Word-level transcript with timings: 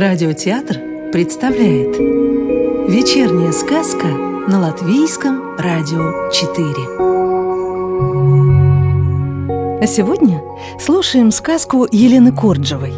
Радиотеатр 0.00 0.78
представляет 1.12 1.94
Вечерняя 2.88 3.52
сказка 3.52 4.06
на 4.06 4.58
Латвийском 4.58 5.58
радио 5.58 6.30
4 6.30 6.64
А 9.78 9.86
сегодня 9.86 10.40
слушаем 10.80 11.30
сказку 11.30 11.86
Елены 11.92 12.32
Корджевой. 12.32 12.94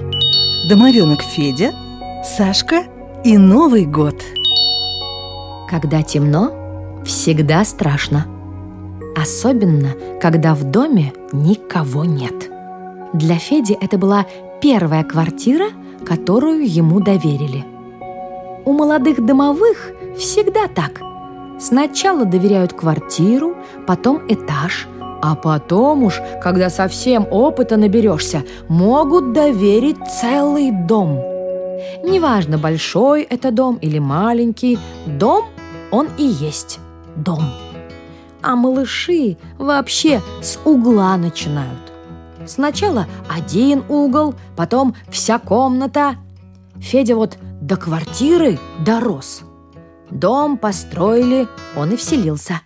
Домовенок 0.69 1.23
Федя, 1.23 1.73
Сашка 2.23 2.85
и 3.25 3.37
Новый 3.37 3.85
год. 3.85 4.23
Когда 5.69 6.05
темно, 6.05 7.03
всегда 7.05 7.65
страшно. 7.65 8.29
Особенно, 9.17 9.97
когда 10.21 10.55
в 10.55 10.63
доме 10.63 11.13
никого 11.33 12.05
нет. 12.05 12.49
Для 13.13 13.39
Феди 13.39 13.77
это 13.81 13.99
была 13.99 14.25
первая 14.61 15.03
квартира– 15.03 15.67
которую 16.05 16.67
ему 16.67 17.01
доверили. 17.01 17.65
У 18.65 18.73
молодых 18.73 19.25
домовых 19.25 19.93
всегда 20.17 20.69
так. 20.69 21.01
Сначала 21.59 22.25
доверяют 22.25 22.73
квартиру, 22.73 23.55
потом 23.87 24.23
этаж, 24.29 24.89
а 25.23 25.37
потом 25.37 26.05
уж, 26.05 26.21
когда 26.43 26.71
совсем 26.71 27.27
опыта 27.31 27.77
наберешься, 27.77 28.45
могут 28.69 29.33
доверить 29.33 29.99
целый 30.21 30.73
дом. 30.73 31.21
Неважно, 32.03 32.59
большой 32.59 33.23
это 33.23 33.51
дом 33.51 33.77
или 33.77 33.99
маленький, 33.99 34.79
дом 35.07 35.45
он 35.93 36.09
и 36.19 36.25
есть 36.25 36.81
дом. 37.15 37.43
А 38.43 38.57
малыши 38.57 39.37
вообще 39.59 40.21
с 40.41 40.59
угла 40.65 41.17
начинают. 41.17 41.92
Сначала 42.47 43.07
один 43.29 43.85
угол, 43.89 44.35
потом 44.57 44.95
вся 45.11 45.39
комната. 45.39 46.17
Федя 46.77 47.17
вот 47.17 47.39
до 47.61 47.77
квартиры 47.77 48.59
дорос. 48.85 49.43
Дом 50.11 50.59
построили, 50.59 51.49
он 51.77 51.93
и 51.93 51.97
вселился. 51.97 52.61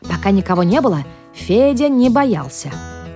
Пока 0.00 0.30
никого 0.30 0.62
не 0.62 0.80
было, 0.80 1.04
Федя 1.32 1.88
не 1.88 2.10
боялся. 2.10 2.70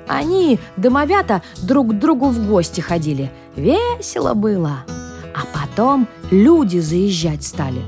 Они, 0.09 0.59
домовята, 0.77 1.43
друг 1.63 1.91
к 1.91 1.99
другу 1.99 2.31
в 2.31 2.49
гости 2.49 2.81
ходили. 2.81 3.31
Весело 3.55 4.35
было. 4.35 4.85
А 5.35 5.43
потом 5.53 6.09
люди 6.31 6.79
заезжать 6.79 7.45
стали. 7.45 7.83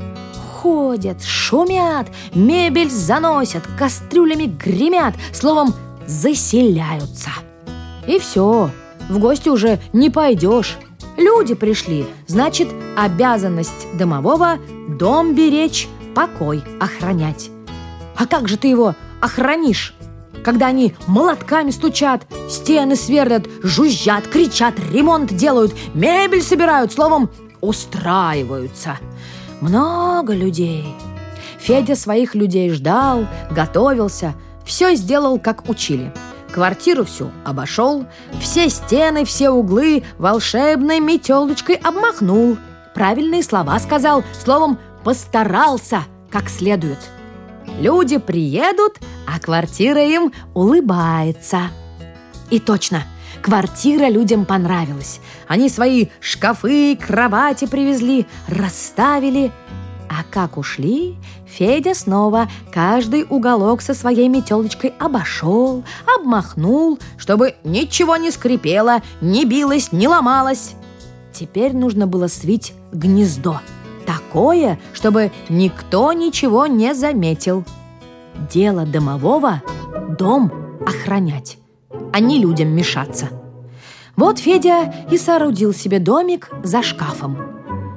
Ходят, 0.60 1.22
шумят, 1.22 2.06
мебель 2.34 2.90
заносят, 2.90 3.64
кастрюлями 3.76 4.44
гремят, 4.44 5.14
словом, 5.32 5.74
заселяются. 6.06 7.30
И 8.12 8.18
все, 8.18 8.70
в 9.08 9.18
гости 9.18 9.48
уже 9.48 9.78
не 9.94 10.10
пойдешь. 10.10 10.76
Люди 11.16 11.54
пришли, 11.54 12.04
значит, 12.26 12.68
обязанность 12.94 13.86
домового– 13.96 14.58
дом 14.98 15.34
беречь, 15.34 15.88
покой 16.14 16.62
охранять. 16.78 17.48
А 18.18 18.26
как 18.26 18.48
же 18.48 18.58
ты 18.58 18.68
его 18.68 18.94
охранишь? 19.22 19.94
Когда 20.44 20.66
они 20.66 20.94
молотками 21.06 21.70
стучат, 21.70 22.26
стены 22.50 22.96
сверлят, 22.96 23.46
жужжат, 23.62 24.26
кричат, 24.26 24.74
ремонт 24.92 25.34
делают, 25.34 25.72
мебель 25.94 26.42
собирают, 26.42 26.92
словом, 26.92 27.30
устраиваются. 27.62 28.98
Много 29.62 30.34
людей. 30.34 30.84
Федя 31.58 31.96
своих 31.96 32.34
людей 32.34 32.68
ждал, 32.68 33.26
готовился, 33.50 34.34
все 34.66 34.94
сделал, 34.96 35.38
как 35.38 35.66
учили– 35.66 36.12
Квартиру 36.52 37.04
всю 37.04 37.30
обошел, 37.44 38.06
все 38.40 38.68
стены, 38.68 39.24
все 39.24 39.48
углы 39.48 40.04
волшебной 40.18 41.00
метелочкой 41.00 41.76
обмахнул. 41.76 42.58
Правильные 42.94 43.42
слова 43.42 43.78
сказал, 43.78 44.22
словом, 44.44 44.78
постарался 45.02 46.04
как 46.30 46.50
следует. 46.50 46.98
Люди 47.80 48.18
приедут, 48.18 48.98
а 49.26 49.40
квартира 49.40 50.04
им 50.04 50.32
улыбается. 50.52 51.70
И 52.50 52.60
точно, 52.60 53.04
квартира 53.40 54.08
людям 54.08 54.44
понравилась. 54.44 55.20
Они 55.48 55.70
свои 55.70 56.08
шкафы, 56.20 56.96
кровати 56.96 57.66
привезли, 57.66 58.26
расставили. 58.46 59.50
А 60.10 60.22
как 60.30 60.58
ушли, 60.58 61.16
Федя 61.52 61.94
снова 61.94 62.48
каждый 62.72 63.26
уголок 63.28 63.82
со 63.82 63.92
своей 63.92 64.28
метелочкой 64.28 64.94
обошел, 64.98 65.84
обмахнул, 66.06 66.98
чтобы 67.18 67.56
ничего 67.62 68.16
не 68.16 68.30
скрипело, 68.30 69.02
не 69.20 69.44
билось, 69.44 69.92
не 69.92 70.08
ломалось. 70.08 70.74
Теперь 71.30 71.76
нужно 71.76 72.06
было 72.06 72.28
свить 72.28 72.72
гнездо. 72.92 73.60
Такое, 74.06 74.80
чтобы 74.94 75.30
никто 75.50 76.14
ничего 76.14 76.66
не 76.66 76.94
заметил. 76.94 77.64
Дело 78.50 78.86
домового– 78.86 79.62
дом 80.18 80.50
охранять, 80.86 81.58
а 82.14 82.20
не 82.20 82.38
людям 82.38 82.68
мешаться. 82.68 83.28
Вот 84.16 84.38
Федя 84.38 84.94
и 85.10 85.18
соорудил 85.18 85.74
себе 85.74 85.98
домик 85.98 86.50
за 86.64 86.82
шкафом. 86.82 87.36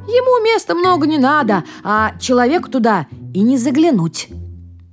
Ему 0.07 0.43
места 0.43 0.75
много 0.75 1.07
не 1.07 1.17
надо, 1.17 1.63
а 1.83 2.17
человек 2.19 2.69
туда 2.69 3.07
и 3.35 3.41
не 3.41 3.57
заглянуть. 3.57 4.29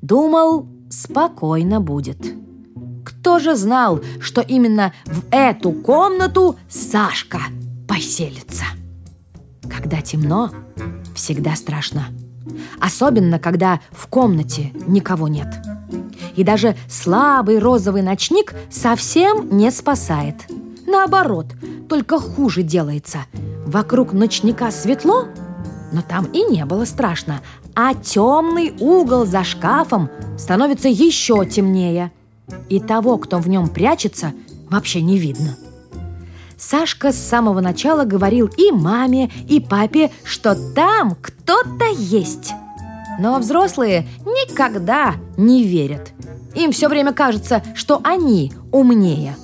Думал, 0.03 0.67
спокойно 0.91 1.81
будет. 1.81 2.19
Кто 3.05 3.39
же 3.39 3.55
знал, 3.55 4.01
что 4.19 4.41
именно 4.41 4.93
в 5.07 5.23
эту 5.31 5.71
комнату 5.71 6.57
Сашка 6.69 7.39
поселится? 7.87 8.65
Когда 9.71 10.01
темно, 10.01 10.51
всегда 11.15 11.55
страшно. 11.55 12.07
Особенно, 12.81 13.39
когда 13.39 13.79
в 13.93 14.09
комнате 14.09 14.73
никого 14.89 15.29
нет. 15.29 15.47
И 16.35 16.43
даже 16.43 16.75
слабый 16.89 17.61
розовый 17.61 18.03
ночник 18.03 18.55
совсем 18.71 19.57
не 19.57 19.71
спасает. 19.71 20.35
Наоборот, 20.85 21.47
только 21.89 22.19
хуже 22.19 22.65
делается. 22.65 23.19
Вокруг 23.67 24.13
ночника 24.13 24.73
светло, 24.73 25.29
но 25.93 26.03
там 26.03 26.25
и 26.33 26.43
не 26.43 26.65
было 26.65 26.87
страшно, 26.87 27.41
а 27.75 27.95
темный 27.95 28.75
угол 28.81 29.25
за 29.25 29.45
шкафом 29.45 30.11
становится 30.39 30.89
еще 30.89 31.45
темнее. 31.47 32.13
И 32.69 32.81
того, 32.81 33.19
кто 33.19 33.39
в 33.39 33.49
нем 33.49 33.69
прячется, 33.69 34.33
вообще 34.71 35.01
не 35.01 35.19
видно. 35.19 35.57
Сашка 36.59 37.13
с 37.13 37.17
самого 37.17 37.61
начала 37.61 38.05
говорил 38.05 38.49
и 38.57 38.71
маме, 38.71 39.31
и 39.49 39.59
папе, 39.59 40.11
что 40.25 40.55
там 40.75 41.17
кто-то 41.21 41.87
есть. 41.97 42.53
Но 43.19 43.39
взрослые 43.39 44.07
никогда 44.25 45.15
не 45.37 45.65
верят. 45.65 46.13
Им 46.55 46.73
все 46.73 46.89
время 46.89 47.13
кажется, 47.13 47.63
что 47.75 48.01
они 48.05 48.53
умнее. 48.71 49.37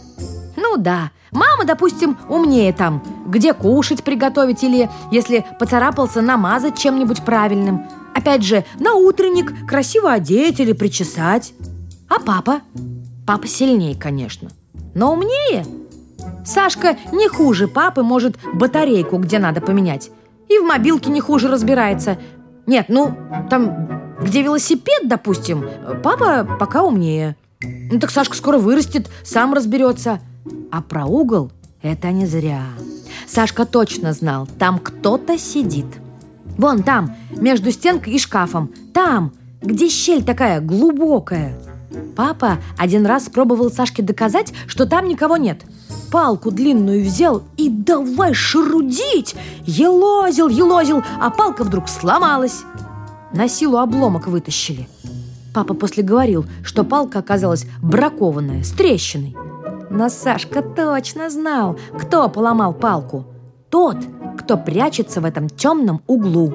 Ну 0.56 0.76
да, 0.76 1.10
мама, 1.32 1.64
допустим, 1.64 2.18
умнее 2.28 2.72
там, 2.72 3.02
где 3.26 3.52
кушать 3.52 4.04
приготовить 4.04 4.62
или, 4.62 4.88
если 5.10 5.44
поцарапался, 5.58 6.20
намазать 6.20 6.78
чем-нибудь 6.78 7.24
правильным– 7.24 7.86
Опять 8.18 8.42
же, 8.42 8.64
на 8.80 8.94
утренник 8.94 9.64
красиво 9.68 10.10
одеть 10.10 10.58
или 10.58 10.72
причесать. 10.72 11.54
А 12.08 12.18
папа? 12.18 12.62
Папа 13.24 13.46
сильнее, 13.46 13.94
конечно, 13.94 14.50
но 14.92 15.12
умнее. 15.12 15.64
Сашка 16.44 16.96
не 17.12 17.28
хуже 17.28 17.68
папы 17.68 18.02
может 18.02 18.36
батарейку 18.52 19.18
где 19.18 19.38
надо 19.38 19.60
поменять. 19.60 20.10
И 20.48 20.58
в 20.58 20.64
мобилке 20.64 21.10
не 21.10 21.20
хуже 21.20 21.46
разбирается. 21.46 22.18
Нет, 22.66 22.86
ну, 22.88 23.14
там, 23.50 24.16
где 24.20 24.42
велосипед, 24.42 25.06
допустим, 25.06 25.70
папа 26.02 26.44
пока 26.58 26.82
умнее. 26.82 27.37
Ну 27.60 28.00
так 28.00 28.10
Сашка 28.10 28.34
скоро 28.34 28.58
вырастет, 28.58 29.08
сам 29.22 29.54
разберется. 29.54 30.19
А 30.72 30.82
про 30.82 31.06
угол 31.06 31.52
это 31.82 32.10
не 32.10 32.26
зря. 32.26 32.62
Сашка 33.28 33.64
точно 33.64 34.12
знал, 34.12 34.48
там 34.58 34.81
кто-то 34.81 35.38
сидит– 35.38 35.87
Вон 36.58 36.82
там, 36.82 37.16
между 37.31 37.70
стенкой 37.70 38.14
и 38.14 38.19
шкафом. 38.19 38.70
Там, 38.93 39.32
где 39.62 39.88
щель 39.88 40.25
такая 40.25 40.60
глубокая. 40.60 41.56
Папа 42.16 42.58
один 42.76 43.06
раз 43.06 43.28
пробовал 43.28 43.70
Сашке 43.70 44.02
доказать, 44.02 44.52
что 44.66 44.84
там 44.84 45.08
никого 45.08 45.37
нет. 45.37 45.62
Палку 46.10 46.50
длинную 46.50 47.05
взял 47.05 47.43
и 47.56 47.70
давай 47.70 48.34
шарудить. 48.34 49.37
Елозил, 49.64 50.49
елозил, 50.49 51.02
а 51.20 51.31
палка 51.31 51.64
вдруг 51.64 51.88
сломалась. 51.88 52.62
На 53.32 53.49
силу 53.49 53.78
обломок 53.78 54.26
вытащили. 54.26 54.88
Папа 55.55 55.75
после 55.75 56.02
говорил, 56.02 56.44
что 56.64 56.82
палка 56.82 57.20
оказалась 57.20 57.66
бракованная, 57.82 58.64
с 58.64 58.70
трещиной. 58.70 59.37
Но 59.90 60.08
Сашка 60.08 60.62
точно 60.62 61.31
знал, 61.31 61.78
кто 61.99 62.28
поломал 62.28 62.75
палку. 62.75 63.26
Тот, 63.70 63.96
кто 64.38 64.56
прячется 64.56 65.20
в 65.20 65.25
этом 65.25 65.49
темном 65.49 66.02
углу. 66.06 66.55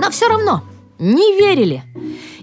Но 0.00 0.10
все 0.10 0.28
равно 0.28 0.62
не 0.98 1.38
верили. 1.38 1.82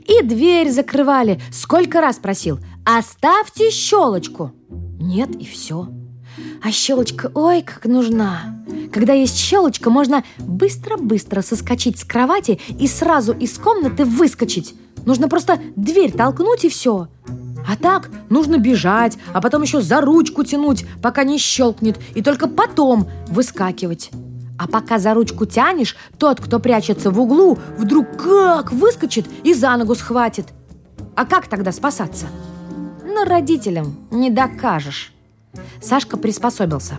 И 0.06 0.22
дверь 0.24 0.70
закрывали. 0.70 1.40
Сколько 1.52 2.02
раз 2.02 2.18
просил, 2.18 2.60
оставьте 2.86 3.72
щелочку. 3.72 4.52
Нет, 5.00 5.30
и 5.36 5.46
все. 5.46 5.88
А 6.64 6.72
щелочка, 6.72 7.32
ой, 7.34 7.62
как 7.62 7.86
нужна. 7.86 8.64
Когда 8.92 9.14
есть 9.14 9.38
щелочка, 9.38 9.90
можно 9.90 10.24
быстро-быстро 10.40 11.42
соскочить 11.42 12.00
с 12.00 12.04
кровати 12.04 12.60
и 12.80 12.88
сразу 12.88 13.34
из 13.34 13.58
комнаты 13.58 14.06
выскочить. 14.06 14.76
Нужно 15.06 15.28
просто 15.28 15.60
дверь 15.76 16.12
толкнуть 16.12 16.66
и 16.66 16.70
все. 16.70 17.08
А 17.68 17.76
так 17.78 18.10
нужно 18.30 18.58
бежать, 18.58 19.18
а 19.34 19.42
потом 19.42 19.62
еще 19.62 19.82
за 19.82 20.02
ручку 20.02 20.44
тянуть, 20.44 20.86
пока 21.02 21.24
не 21.24 21.38
щелкнет, 21.38 21.98
и 22.14 22.22
только 22.22 22.48
потом 22.48 23.08
выскакивать. 23.28 24.12
А 24.58 24.68
пока 24.68 25.00
за 25.00 25.14
ручку 25.14 25.46
тянешь, 25.46 25.96
тот, 26.18 26.40
кто 26.40 26.60
прячется 26.60 27.12
в 27.12 27.20
углу, 27.20 27.58
вдруг 27.78 28.18
как 28.18 28.72
выскочит 28.72 29.26
и 29.44 29.54
за 29.54 29.76
ногу 29.78 29.96
схватит. 29.96 30.48
А 31.16 31.26
как 31.26 31.48
тогда 31.48 31.72
спасаться? 31.72 32.28
Ну, 33.06 33.26
родителям 33.26 33.96
не 34.12 34.30
докажешь. 34.30 35.14
Сашка 35.82 36.18
приспособился. 36.18 36.98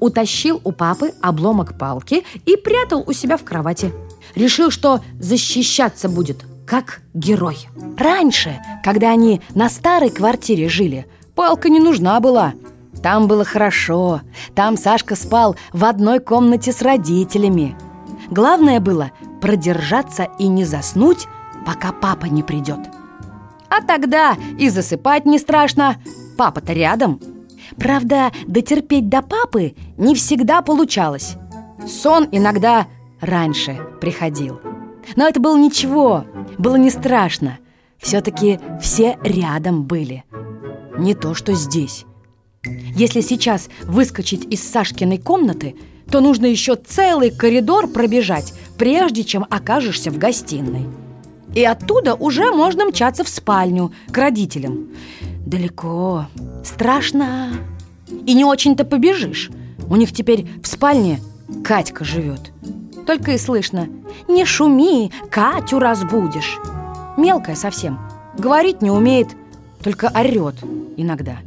Утащил 0.00 0.60
у 0.64 0.72
папы 0.72 1.12
обломок 1.20 1.78
палки 1.78 2.24
и 2.44 2.56
прятал 2.56 3.04
у 3.06 3.12
себя 3.12 3.36
в 3.36 3.44
кровати. 3.44 3.92
Решил, 4.34 4.70
что 4.70 5.00
защищаться 5.18 6.08
будет, 6.08 6.44
как 6.66 7.00
герой. 7.14 7.68
Раньше, 7.96 8.58
когда 8.82 9.10
они 9.10 9.40
на 9.54 9.68
старой 9.68 10.10
квартире 10.10 10.68
жили, 10.68 11.06
палка 11.34 11.68
не 11.68 11.80
нужна 11.80 12.20
была. 12.20 12.54
Там 13.06 13.28
было 13.28 13.44
хорошо. 13.44 14.22
Там 14.56 14.76
Сашка 14.76 15.14
спал 15.14 15.54
в 15.72 15.84
одной 15.84 16.18
комнате 16.18 16.72
с 16.72 16.82
родителями. 16.82 17.76
Главное 18.30 18.80
было 18.80 19.12
продержаться 19.40 20.26
и 20.40 20.48
не 20.48 20.64
заснуть, 20.64 21.28
пока 21.64 21.92
папа 21.92 22.24
не 22.24 22.42
придет. 22.42 22.80
А 23.68 23.80
тогда 23.80 24.34
и 24.58 24.68
засыпать 24.70 25.24
не 25.24 25.38
страшно. 25.38 25.98
Папа-то 26.36 26.72
рядом. 26.72 27.20
Правда, 27.76 28.32
дотерпеть 28.48 29.08
до 29.08 29.22
папы 29.22 29.76
не 29.96 30.16
всегда 30.16 30.60
получалось. 30.60 31.36
Сон 31.86 32.26
иногда 32.32 32.88
раньше 33.20 33.78
приходил. 34.00 34.60
Но 35.14 35.28
это 35.28 35.38
было 35.38 35.56
ничего, 35.56 36.24
было 36.58 36.74
не 36.74 36.90
страшно. 36.90 37.60
Все-таки 37.98 38.58
все 38.82 39.16
рядом 39.22 39.84
были. 39.84 40.24
Не 40.98 41.14
то, 41.14 41.34
что 41.34 41.52
здесь. 41.52 42.04
Если 42.94 43.20
сейчас 43.20 43.68
выскочить 43.84 44.44
из 44.52 44.62
Сашкиной 44.62 45.18
комнаты, 45.18 45.76
то 46.10 46.20
нужно 46.20 46.46
еще 46.46 46.76
целый 46.76 47.30
коридор 47.30 47.88
пробежать, 47.88 48.54
прежде 48.78 49.24
чем 49.24 49.46
окажешься 49.50 50.10
в 50.10 50.18
гостиной. 50.18 50.86
И 51.54 51.64
оттуда 51.64 52.14
уже 52.14 52.50
можно 52.52 52.84
мчаться 52.86 53.24
в 53.24 53.28
спальню 53.28 53.92
к 54.10 54.18
родителям. 54.18 54.88
Далеко, 55.46 56.26
страшно. 56.64 57.52
И 58.26 58.34
не 58.34 58.44
очень-то 58.44 58.84
побежишь. 58.84 59.50
У 59.88 59.96
них 59.96 60.12
теперь 60.12 60.46
в 60.62 60.66
спальне 60.66 61.20
Катька 61.64 62.04
живет. 62.04 62.52
Только 63.06 63.32
и 63.32 63.38
слышно 63.38 63.88
«Не 64.28 64.44
шуми, 64.44 65.12
Катю 65.30 65.78
разбудишь». 65.78 66.58
Мелкая 67.16 67.54
совсем, 67.54 67.98
говорить 68.36 68.82
не 68.82 68.90
умеет, 68.90 69.28
только 69.82 70.10
орет 70.14 70.56
иногда. 70.96 71.38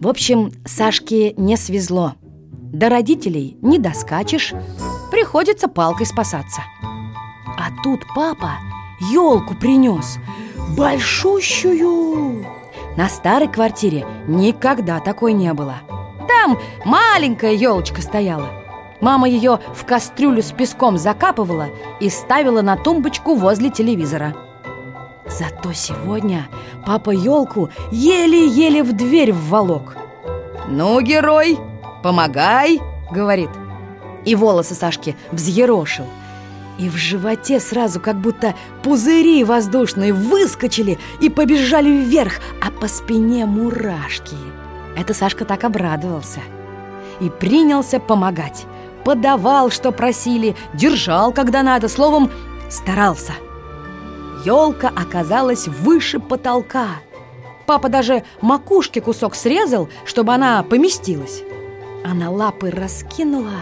В 0.00 0.08
общем, 0.08 0.52
Сашке 0.64 1.34
не 1.34 1.56
свезло. 1.56 2.14
До 2.72 2.88
родителей 2.88 3.56
не 3.60 3.78
доскачешь, 3.78 4.54
приходится 5.10 5.68
палкой 5.68 6.06
спасаться. 6.06 6.62
А 7.46 7.68
тут 7.82 8.00
папа 8.14 8.52
елку 9.10 9.54
принес, 9.54 10.18
большущую. 10.76 12.46
На 12.96 13.08
старой 13.08 13.48
квартире 13.48 14.06
никогда 14.26 15.00
такой 15.00 15.32
не 15.32 15.52
было. 15.52 15.76
Там 16.28 16.58
маленькая 16.84 17.52
елочка 17.52 18.02
стояла. 18.02 18.48
Мама 19.00 19.28
ее 19.28 19.58
в 19.74 19.84
кастрюлю 19.84 20.42
с 20.42 20.52
песком 20.52 20.96
закапывала 20.96 21.68
и 22.00 22.08
ставила 22.08 22.62
на 22.62 22.76
тумбочку 22.76 23.34
возле 23.34 23.70
телевизора. 23.70 24.34
Зато 25.26 25.72
сегодня 25.72 26.48
папа 26.84 27.10
елку 27.10 27.70
еле-еле 27.90 28.82
в 28.82 28.92
дверь 28.92 29.32
вволок. 29.32 29.96
«Ну, 30.68 31.00
герой, 31.00 31.58
помогай!»— 32.02 32.80
говорит. 33.10 33.50
И 34.24 34.34
волосы 34.34 34.74
Сашки 34.74 35.16
взъерошил. 35.30 36.06
И 36.78 36.88
в 36.88 36.96
животе 36.96 37.60
сразу 37.60 38.00
как 38.00 38.16
будто 38.16 38.54
пузыри 38.82 39.44
воздушные 39.44 40.12
выскочили 40.12 40.98
и 41.20 41.28
побежали 41.28 41.90
вверх, 41.90 42.40
а 42.60 42.70
по 42.70 42.88
спине 42.88 43.46
мурашки. 43.46 44.36
Это 44.96 45.14
Сашка 45.14 45.44
так 45.44 45.64
обрадовался. 45.64 46.40
И 47.20 47.28
принялся 47.28 48.00
помогать. 48.00 48.64
Подавал, 49.04 49.70
что 49.70 49.92
просили, 49.92 50.56
держал, 50.74 51.32
когда 51.32 51.62
надо, 51.62 51.88
словом, 51.88 52.30
старался. 52.70 53.32
Елка 54.44 54.88
оказалась 54.88 55.68
выше 55.68 56.18
потолка. 56.18 56.88
Папа 57.66 57.88
даже 57.88 58.24
макушке 58.40 59.00
кусок 59.00 59.34
срезал, 59.34 59.88
чтобы 60.04 60.34
она 60.34 60.62
поместилась. 60.62 61.42
Она 62.04 62.30
лапы 62.30 62.70
раскинула 62.70 63.60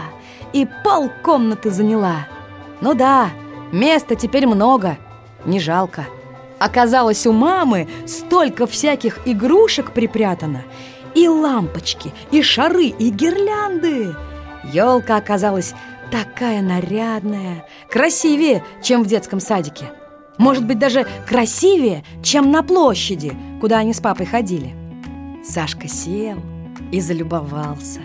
и 0.53 0.67
пол 0.83 1.09
комнаты 1.23 1.69
заняла. 1.69 2.27
Ну 2.81 2.95
да, 2.95 3.29
места 3.71 4.15
теперь 4.15 4.47
много, 4.47 4.97
не 5.45 5.59
жалко. 5.59 6.05
Оказалось, 6.59 7.25
у 7.27 7.31
мамы 7.31 7.87
столько 8.07 8.65
всяких 8.67 9.19
игрушек 9.25 9.91
припрятано. 9.91 10.63
И 11.13 11.27
лампочки, 11.27 12.13
и 12.31 12.41
шары, 12.41 12.85
и 12.85 13.09
гирлянды. 13.09 14.15
Елка 14.71 15.17
оказалась 15.17 15.73
такая 16.11 16.61
нарядная, 16.61 17.65
красивее, 17.89 18.63
чем 18.81 19.03
в 19.03 19.07
детском 19.07 19.39
садике. 19.39 19.91
Может 20.41 20.65
быть, 20.65 20.79
даже 20.79 21.07
красивее, 21.27 22.03
чем 22.21 22.51
на 22.51 22.63
площади, 22.63 23.33
куда 23.61 23.77
они 23.77 23.93
с 23.93 24.01
папой 24.01 24.25
ходили. 24.25 24.75
Сашка 25.43 25.87
сел 25.87 26.37
и 26.91 26.99
залюбовался. 26.99 28.01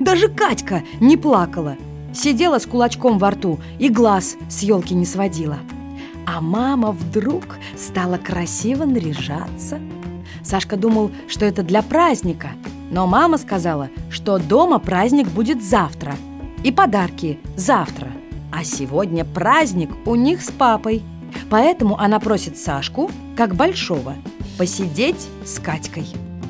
Даже 0.00 0.28
Катька 0.28 0.82
не 1.00 1.16
плакала– 1.16 1.76
Сидела 2.12 2.58
с 2.58 2.66
кулачком 2.66 3.18
во 3.18 3.30
рту 3.30 3.60
и 3.78 3.88
глаз 3.88 4.36
с 4.48 4.62
елки 4.62 4.94
не 4.94 5.06
сводила. 5.06 5.58
А 6.26 6.40
мама 6.40 6.92
вдруг 6.92 7.58
стала 7.76 8.16
красиво 8.16 8.84
наряжаться. 8.84 9.78
Сашка 10.42 10.76
думал, 10.76 11.10
что 11.28 11.44
это 11.44 11.62
для 11.62 11.82
праздника, 11.82 12.50
но 12.90 13.06
мама 13.06 13.38
сказала, 13.38 13.90
что 14.10 14.38
дома 14.38 14.78
праздник 14.78 15.28
будет 15.28 15.62
завтра. 15.62 16.14
И 16.64 16.72
подарки 16.72 17.38
завтра. 17.56 18.08
А 18.52 18.64
сегодня 18.64 19.24
праздник 19.24 19.90
у 20.04 20.14
них 20.14 20.42
с 20.42 20.50
папой. 20.50 21.02
Поэтому 21.48 21.98
она 21.98 22.20
просит 22.20 22.58
Сашку, 22.58 23.10
как 23.36 23.54
большого, 23.54 24.14
посидеть 24.58 25.28
с 25.44 25.58
Катькой. 25.58 26.06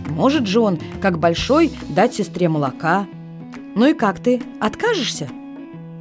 Может 0.08 0.46
же 0.46 0.60
он, 0.60 0.78
как 1.00 1.18
большой, 1.18 1.72
дать 1.88 2.14
сестре 2.14 2.49
молока. 2.49 3.06
Ну 3.75 3.87
и 3.87 3.94
как 3.94 4.18
ты, 4.18 4.42
откажешься? 4.60 5.28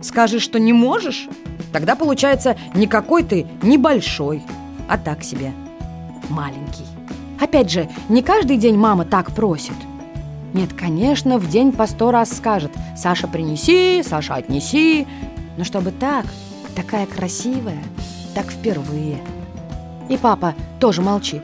Скажешь, 0.01 0.41
что 0.41 0.59
не 0.59 0.73
можешь? 0.73 1.27
Тогда 1.71 1.95
получается 1.95 2.57
никакой 2.73 3.23
ты 3.23 3.45
небольшой, 3.61 4.41
а 4.87 4.97
так 4.97 5.23
себе 5.23 5.53
маленький. 6.29 6.85
Опять 7.39 7.71
же, 7.71 7.89
не 8.09 8.21
каждый 8.21 8.57
день 8.57 8.77
мама 8.77 9.05
так 9.05 9.31
просит. 9.33 9.75
Нет, 10.53 10.73
конечно, 10.73 11.37
в 11.37 11.47
день 11.47 11.71
по 11.71 11.85
сто 11.85 12.11
раз 12.11 12.35
скажет 12.35 12.71
«Саша, 12.97 13.27
принеси, 13.27 14.01
Саша, 14.03 14.35
отнеси». 14.35 15.07
Но 15.57 15.63
чтобы 15.63 15.91
так, 15.91 16.25
такая 16.75 17.05
красивая, 17.05 17.77
так 18.39 18.51
впервые. 18.53 19.19
И 20.07 20.15
папа 20.15 20.55
тоже 20.79 21.01
молчит. 21.01 21.43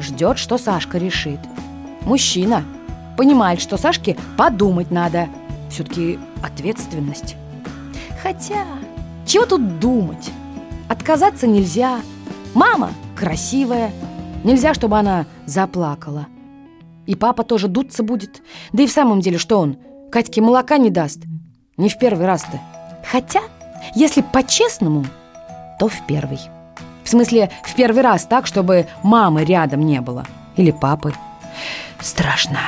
Ждет, 0.00 0.36
что 0.36 0.58
Сашка 0.58 0.98
решит. 0.98 1.38
Мужчина. 2.00 2.64
Понимает, 3.16 3.60
что 3.60 3.76
Сашке 3.76 4.16
подумать 4.36 4.90
надо. 4.90 5.28
Все-таки 5.70 6.18
ответственность. 6.42 7.36
Хотя, 8.20 8.64
чего 9.24 9.46
тут 9.46 9.78
думать? 9.78 10.32
Отказаться 10.88 11.46
нельзя. 11.46 12.00
Мама 12.52 12.90
красивая. 13.14 13.92
Нельзя, 14.42 14.74
чтобы 14.74 14.98
она 14.98 15.26
заплакала. 15.46 16.26
И 17.06 17.14
папа 17.14 17.44
тоже 17.44 17.68
дуться 17.68 18.02
будет. 18.02 18.42
Да 18.72 18.82
и 18.82 18.88
в 18.88 18.92
самом 18.92 19.20
деле, 19.20 19.38
что 19.38 19.60
он? 19.60 19.76
Катьке 20.10 20.40
молока 20.40 20.78
не 20.78 20.90
даст. 20.90 21.20
Не 21.76 21.88
в 21.88 21.96
первый 21.96 22.26
раз-то. 22.26 22.60
Хотя, 23.08 23.42
если 23.94 24.22
по-честному, 24.22 25.06
то 25.84 25.88
в 25.88 26.06
первый. 26.06 26.40
В 27.04 27.10
смысле, 27.10 27.50
в 27.62 27.74
первый 27.74 28.00
раз 28.00 28.24
так, 28.24 28.46
чтобы 28.46 28.86
мамы 29.02 29.44
рядом 29.44 29.80
не 29.84 30.00
было. 30.00 30.24
Или 30.56 30.70
папы. 30.70 31.12
Страшно. 32.00 32.58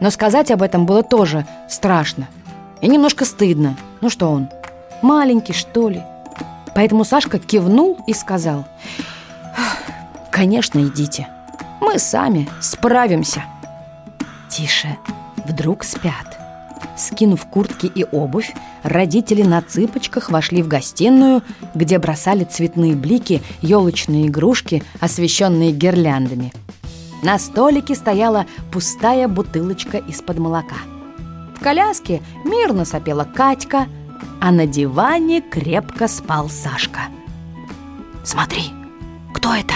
Но 0.00 0.10
сказать 0.10 0.50
об 0.50 0.62
этом 0.62 0.86
было 0.86 1.02
тоже 1.02 1.44
страшно. 1.68 2.28
И 2.80 2.88
немножко 2.88 3.26
стыдно. 3.26 3.76
Ну 4.00 4.08
что 4.08 4.30
он? 4.30 4.48
Маленький, 5.02 5.52
что 5.52 5.90
ли? 5.90 6.02
Поэтому 6.74 7.04
Сашка 7.04 7.38
кивнул 7.38 7.98
и 8.06 8.14
сказал 8.14 8.64
Конечно, 10.30 10.78
идите 10.78 11.28
Мы 11.80 11.98
сами 11.98 12.48
справимся 12.60 13.44
Тише, 14.48 14.96
вдруг 15.44 15.84
спят. 15.84 16.39
Скинув 16.96 17.46
куртки 17.46 17.86
и 17.86 18.04
обувь, 18.04 18.54
родители 18.82 19.42
на 19.42 19.62
цыпочках 19.62 20.30
вошли 20.30 20.62
в 20.62 20.68
гостиную, 20.68 21.42
где 21.74 21.98
бросали 21.98 22.44
цветные 22.44 22.94
блики, 22.94 23.42
елочные 23.62 24.28
игрушки, 24.28 24.82
освещенные 25.00 25.72
гирляндами. 25.72 26.52
На 27.22 27.38
столике 27.38 27.94
стояла 27.94 28.46
пустая 28.72 29.28
бутылочка 29.28 29.98
из-под 29.98 30.38
молока. 30.38 30.76
В 31.56 31.62
коляске 31.62 32.22
мирно 32.44 32.84
сопела 32.84 33.24
Катька, 33.24 33.86
а 34.40 34.50
на 34.50 34.66
диване 34.66 35.42
крепко 35.42 36.08
спал 36.08 36.48
Сашка. 36.48 37.00
«Смотри, 38.24 38.62
кто 39.34 39.54
это?» 39.54 39.74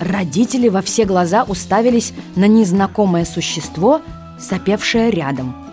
Родители 0.00 0.68
во 0.68 0.82
все 0.82 1.04
глаза 1.04 1.44
уставились 1.44 2.12
на 2.36 2.46
незнакомое 2.46 3.24
существо, 3.24 4.00
сопевшее 4.38 5.10
рядом. 5.10 5.67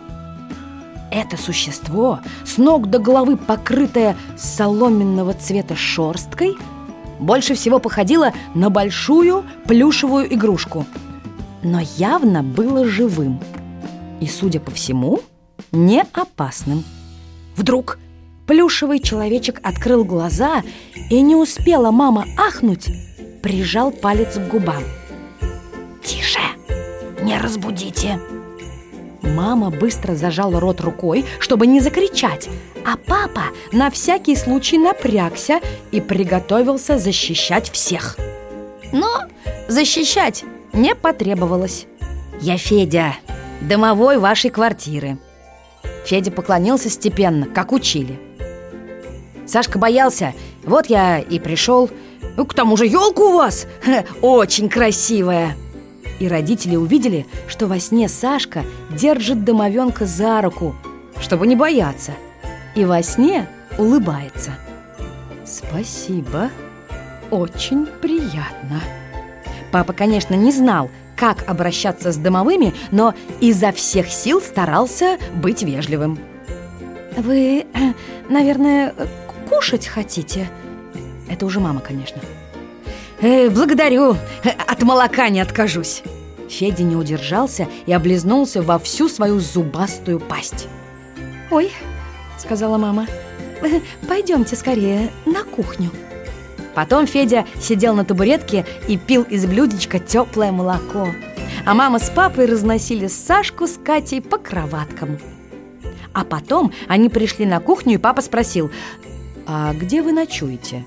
Это 1.15 1.37
существо, 1.37 2.19
с 2.43 2.57
ног 2.57 2.89
до 2.89 2.99
головы 2.99 3.37
покрытое 3.37 4.17
соломенного 4.37 5.33
цвета 5.33 5.73
шерсткой, 5.73 6.57
больше 7.21 7.55
всего 7.55 7.79
походило 7.79 8.33
на 8.53 8.69
большую 8.69 9.45
плюшевую 9.65 10.33
игрушку, 10.33 10.85
но 11.63 11.79
явно 11.95 12.43
было 12.43 12.85
живым 12.85 13.39
и, 14.19 14.27
судя 14.27 14.59
по 14.59 14.71
всему, 14.71 15.21
не 15.71 16.03
опасным. 16.11 16.83
Вдруг 17.55 17.97
плюшевый 18.45 18.99
человечек 18.99 19.61
открыл 19.63 20.03
глаза, 20.03 20.63
и 21.09 21.21
не 21.21 21.37
успела 21.37 21.91
мама 21.91 22.25
ахнуть, 22.37 22.89
прижал 23.41 23.91
палец 23.91 24.33
к 24.35 24.49
губам. 24.49 24.83
«Тише! 26.03 26.41
Не 27.21 27.37
разбудите!» 27.39 28.19
Мама 29.25 29.69
быстро 29.71 30.15
зажала 30.15 30.59
рот 30.59 30.81
рукой, 30.81 31.25
чтобы 31.39 31.67
не 31.67 31.79
закричать, 31.79 32.47
а 32.85 32.95
папа 32.97 33.45
на 33.71 33.89
всякий 33.89 34.35
случай 34.35 34.77
напрягся 34.77 35.59
и 35.91 35.99
приготовился 35.99 36.97
защищать 36.97 37.71
всех. 37.71 38.17
Но 38.91 39.23
защищать 39.67 40.43
не 40.73 40.95
потребовалось. 40.95 41.87
«Я 42.39 42.57
Федя, 42.57 43.15
домовой 43.61 44.17
вашей 44.17 44.49
квартиры». 44.49 45.17
Федя 46.05 46.31
поклонился 46.31 46.89
степенно, 46.89 47.47
как 47.47 47.71
учили. 47.71 48.19
Сашка 49.47 49.79
боялся, 49.79 50.33
вот 50.63 50.87
я 50.87 51.19
и 51.19 51.39
пришел– 51.39 51.89
к 52.43 52.53
тому 52.53 52.75
же 52.75 52.85
елка 52.85 53.21
у 53.21 53.33
вас 53.37 53.67
очень 54.21 54.69
красивая 54.69 55.55
И 56.19 56.27
родители 56.27 56.75
увидели, 56.75 57.25
что 57.47 57.67
во 57.67 57.79
сне 57.79 58.07
Сашка 58.07 58.63
держит 58.89 59.43
домовенка 59.43 60.05
за 60.05 60.41
руку, 60.41 60.75
чтобы 61.19 61.47
не 61.47 61.55
бояться 61.55 62.13
И 62.75 62.85
во 62.85 63.01
сне 63.03 63.47
улыбается 63.77 64.51
Спасибо, 65.45 66.49
очень 67.31 67.85
приятно 67.85 68.81
Папа, 69.71 69.93
конечно, 69.93 70.35
не 70.35 70.51
знал, 70.51 70.89
как 71.17 71.49
обращаться 71.49 72.11
с 72.11 72.17
домовыми, 72.17 72.73
но 72.91 73.13
изо 73.41 73.71
всех 73.71 74.09
сил 74.09 74.41
старался 74.41 75.17
быть 75.35 75.63
вежливым 75.63 76.17
Вы, 77.17 77.65
наверное, 78.29 78.93
кушать 79.49 79.87
хотите? 79.87 80.49
Это 81.29 81.45
уже 81.45 81.59
мама, 81.59 81.81
конечно. 81.81 82.21
Э, 83.25 83.49
благодарю, 83.49 84.15
от 84.67 84.83
молока 84.83 85.29
не 85.29 85.39
откажусь. 85.39 86.03
Федя 86.47 86.83
не 86.83 86.95
удержался 86.95 87.67
и 87.87 87.91
облизнулся 87.91 88.61
во 88.61 88.77
всю 88.77 89.09
свою 89.09 89.39
зубастую 89.39 90.19
пасть. 90.19 90.67
«Ой»,— 91.49 91.71
сказала 92.37 92.77
мама, 92.77 93.07
«э,— 93.63 93.79
«пойдемте 94.07 94.55
скорее 94.55 95.09
на 95.25 95.43
кухню». 95.43 95.89
Потом 96.75 97.07
Федя 97.07 97.47
сидел 97.59 97.95
на 97.95 98.05
табуретке 98.05 98.63
и 98.87 98.95
пил 98.95 99.23
из 99.23 99.47
блюдечка 99.47 99.97
теплое 99.97 100.51
молоко. 100.51 101.07
А 101.65 101.73
мама 101.73 101.97
с 101.97 102.11
папой 102.11 102.45
разносили 102.45 103.07
Сашку 103.07 103.65
с 103.65 103.79
Катей 103.83 104.21
по 104.21 104.37
кроваткам. 104.37 105.17
А 106.13 106.25
потом 106.25 106.73
они 106.87 107.09
пришли 107.09 107.47
на 107.47 107.59
кухню, 107.59 107.95
и 107.95 107.97
папа 107.97 108.21
спросил, 108.21 108.69
«А 109.47 109.73
где 109.73 110.03
вы 110.03 110.11
ночуете?» 110.11 110.85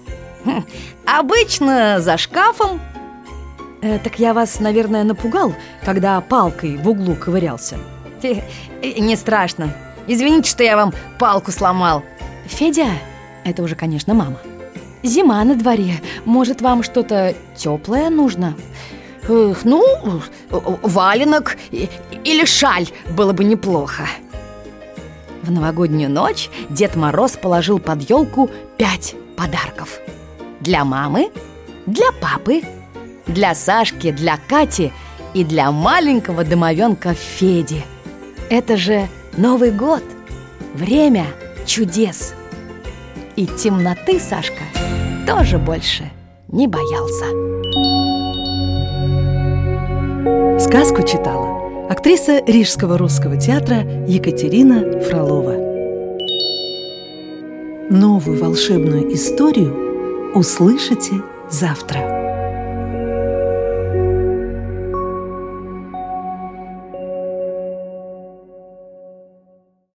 Обычно 1.06 2.00
за 2.00 2.16
шкафом. 2.16 2.80
Э, 3.82 3.98
Так 3.98 4.18
я 4.18 4.34
вас, 4.34 4.60
наверное, 4.60 5.04
напугал, 5.04 5.54
когда 5.84 6.20
палкой 6.20 6.76
в 6.76 6.88
углу 6.88 7.14
ковырялся. 7.14 7.78
Э, 8.22 8.40
Не 8.82 9.16
страшно. 9.16 9.72
Извините, 10.06 10.50
что 10.50 10.62
я 10.62 10.76
вам 10.76 10.92
палку 11.18 11.52
сломал. 11.52 12.02
Федя, 12.46 12.88
это 13.44 13.62
уже, 13.62 13.74
конечно, 13.74 14.14
мама. 14.14 14.38
Зима 15.02 15.44
на 15.44 15.54
дворе, 15.54 16.00
может, 16.24 16.60
вам 16.60 16.82
что-то 16.82 17.34
теплое 17.56 18.10
нужно? 18.10 18.54
Эх, 19.28 19.64
ну, 19.64 19.84
валенок 20.50 21.56
или 21.70 22.44
шаль 22.44 22.88
было 23.10 23.32
бы 23.32 23.44
неплохо. 23.44 24.04
В 25.42 25.50
новогоднюю 25.50 26.10
ночь 26.10 26.50
Дед 26.70 26.96
Мороз 26.96 27.32
положил 27.36 27.78
под 27.78 28.08
елку 28.10 28.50
пять 28.76 29.14
подарков– 29.36 30.00
для 30.68 30.84
мамы, 30.84 31.30
для 31.86 32.12
папы, 32.20 32.60
для 33.26 33.54
Сашки, 33.54 34.12
для 34.12 34.36
Кати 34.36 34.92
и 35.32 35.42
для 35.42 35.70
маленького 35.70 36.44
домовенка 36.44 37.14
Феди. 37.14 37.82
Это 38.50 38.76
же 38.76 39.08
Новый 39.38 39.70
год, 39.70 40.02
время 40.74 41.24
чудес. 41.64 42.34
И 43.36 43.46
темноты 43.46 44.20
Сашка 44.20 44.64
тоже 45.26 45.56
больше 45.56 46.10
не 46.48 46.66
боялся. 46.66 47.24
Сказку 50.60 51.02
читала 51.02 51.88
актриса 51.88 52.42
Рижского 52.46 52.98
русского 52.98 53.38
театра 53.38 54.04
Екатерина 54.06 55.00
Фролова. 55.00 55.54
Новую 57.88 58.38
волшебную 58.38 59.14
историю 59.14 59.87
услышите 60.38 61.20
завтра. 61.50 62.17